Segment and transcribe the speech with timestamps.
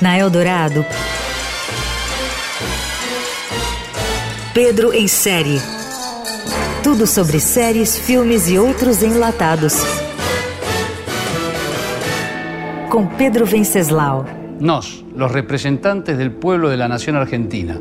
[0.00, 0.86] Na Eldorado,
[4.54, 5.58] Pedro em série.
[6.84, 9.74] Tudo sobre séries, filmes e outros enlatados.
[12.88, 14.24] Com Pedro Venceslau.
[14.60, 17.80] Nós, los representantes del pueblo de la nación argentina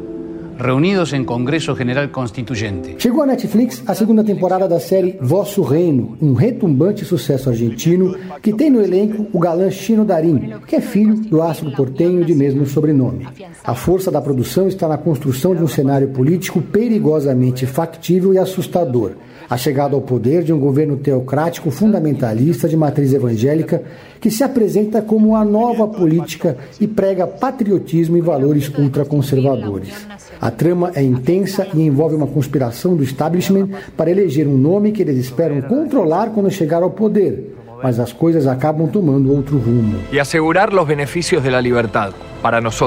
[0.64, 2.96] reunidos em Congresso General Constituyente.
[2.98, 8.54] Chegou à Netflix a segunda temporada da série Vosso Reino, um retumbante sucesso argentino que
[8.54, 12.66] tem no elenco o galã Chino Darim, que é filho do astro portenho de mesmo
[12.66, 13.28] sobrenome.
[13.62, 19.12] A força da produção está na construção de um cenário político perigosamente factível e assustador.
[19.50, 23.84] A chegada ao poder de um governo teocrático fundamentalista de matriz evangélica
[24.22, 30.08] que se apresenta como a nova política e prega patriotismo e valores ultraconservadores.
[30.40, 35.02] A trama é intensa e envolve uma conspiração do establishment para eleger um nome que
[35.02, 37.56] eles esperam controlar quando chegar ao poder.
[37.84, 40.00] Mas as coisas acabam tomando outro rumo.
[40.12, 42.80] E assegurar os benefícios da liberdade para nós,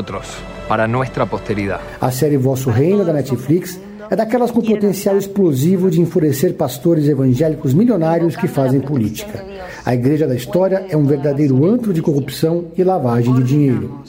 [0.67, 1.83] para nossa posteridade.
[2.01, 3.79] A série Vosso Reino da Netflix
[4.11, 9.45] é daquelas com potencial explosivo de enfurecer pastores evangélicos milionários que fazem política.
[9.87, 14.01] A Igreja da História é um verdadeiro antro de corrupção e lavagem de dinheiro.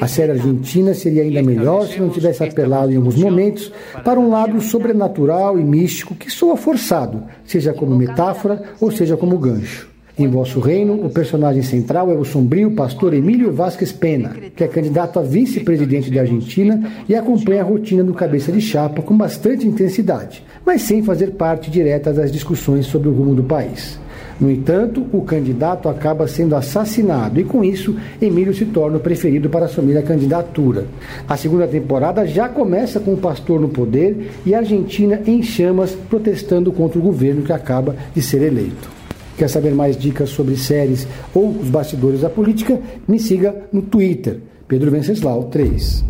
[0.00, 3.70] A série argentina seria ainda melhor se não tivesse apelado em alguns momentos
[4.02, 9.36] para um lado sobrenatural e místico que soa forçado, seja como metáfora ou seja como
[9.36, 9.90] gancho.
[10.18, 14.68] Em Vosso Reino, o personagem central é o sombrio pastor Emílio Vasquez Pena, que é
[14.68, 19.68] candidato a vice-presidente da Argentina e acompanha a rotina do cabeça de chapa com bastante
[19.68, 23.98] intensidade, mas sem fazer parte direta das discussões sobre o rumo do país.
[24.38, 29.48] No entanto, o candidato acaba sendo assassinado e, com isso, Emílio se torna o preferido
[29.48, 30.86] para assumir a candidatura.
[31.26, 35.92] A segunda temporada já começa com o pastor no poder e a Argentina em chamas
[35.92, 38.90] protestando contra o governo que acaba de ser eleito.
[39.38, 42.78] Quer saber mais dicas sobre séries ou os bastidores da política?
[43.06, 46.04] Me siga no Twitter, Pedro Venceslau 3.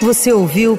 [0.00, 0.78] Você ouviu